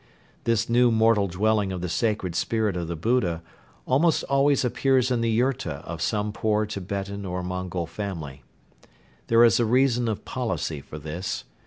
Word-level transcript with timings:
This 0.45 0.67
new 0.67 0.89
mortal 0.89 1.27
dwelling 1.27 1.71
of 1.71 1.81
the 1.81 1.87
sacred 1.87 2.33
spirit 2.33 2.75
of 2.75 2.87
the 2.87 2.95
Buddha 2.95 3.43
almost 3.85 4.23
always 4.23 4.65
appears 4.65 5.11
in 5.11 5.21
the 5.21 5.29
yurta 5.29 5.83
of 5.85 6.01
some 6.01 6.31
poor 6.33 6.65
Tibetan 6.65 7.23
or 7.23 7.43
Mongol 7.43 7.85
family. 7.85 8.41
There 9.27 9.43
is 9.43 9.59
a 9.59 9.63
reason 9.65 10.07
of 10.07 10.25
policy 10.25 10.81
for 10.81 10.97
this. 10.97 11.43